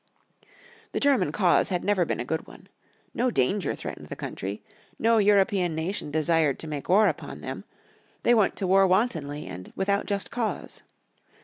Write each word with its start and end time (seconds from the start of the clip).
The 0.93 0.99
German 0.99 1.31
cause 1.31 1.69
had 1.69 1.83
never 1.83 2.05
been 2.05 2.19
a 2.19 2.25
good 2.25 2.47
one. 2.47 2.67
No 3.13 3.29
danger 3.29 3.75
threatened 3.75 4.07
the 4.09 4.15
country. 4.15 4.63
No 4.97 5.19
European 5.19 5.75
nation 5.75 6.09
desired 6.09 6.57
to 6.57 6.67
make 6.67 6.89
war 6.89 7.07
upon 7.07 7.41
them. 7.41 7.65
They 8.23 8.33
went 8.33 8.55
to 8.55 8.65
war 8.65 8.87
wantonly, 8.87 9.45
and 9.45 9.71
without 9.75 10.07
just 10.07 10.31
cause. 10.31 10.81